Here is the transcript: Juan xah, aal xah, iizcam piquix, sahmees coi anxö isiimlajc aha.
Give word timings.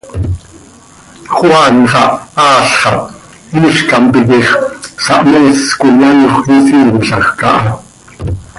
Juan 1.35 1.75
xah, 1.91 2.11
aal 2.45 2.63
xah, 2.79 2.99
iizcam 3.57 4.03
piquix, 4.13 4.45
sahmees 5.05 5.61
coi 5.79 6.03
anxö 6.09 6.51
isiimlajc 6.59 7.41
aha. 7.53 7.71